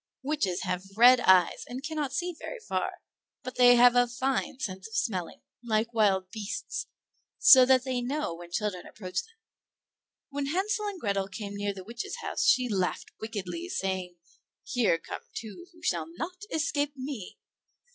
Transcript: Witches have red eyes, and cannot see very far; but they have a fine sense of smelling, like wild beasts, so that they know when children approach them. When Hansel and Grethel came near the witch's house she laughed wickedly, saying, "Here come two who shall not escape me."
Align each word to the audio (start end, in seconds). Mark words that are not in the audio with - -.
Witches 0.23 0.63
have 0.63 0.97
red 0.97 1.19
eyes, 1.19 1.63
and 1.67 1.83
cannot 1.83 2.11
see 2.11 2.33
very 2.39 2.57
far; 2.67 2.93
but 3.43 3.53
they 3.57 3.75
have 3.75 3.95
a 3.95 4.07
fine 4.07 4.57
sense 4.59 4.87
of 4.87 4.95
smelling, 4.95 5.43
like 5.63 5.93
wild 5.93 6.31
beasts, 6.31 6.87
so 7.37 7.67
that 7.67 7.83
they 7.83 8.01
know 8.01 8.33
when 8.33 8.49
children 8.49 8.87
approach 8.87 9.21
them. 9.21 9.35
When 10.29 10.47
Hansel 10.47 10.87
and 10.87 10.99
Grethel 10.99 11.27
came 11.27 11.53
near 11.53 11.71
the 11.75 11.83
witch's 11.83 12.17
house 12.23 12.47
she 12.47 12.67
laughed 12.67 13.11
wickedly, 13.19 13.69
saying, 13.69 14.15
"Here 14.63 14.97
come 14.97 15.21
two 15.35 15.67
who 15.71 15.83
shall 15.83 16.07
not 16.11 16.45
escape 16.51 16.93
me." 16.97 17.37